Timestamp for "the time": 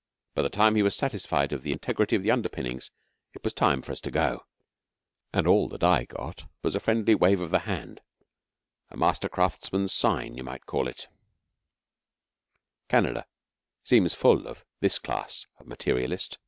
0.41-0.73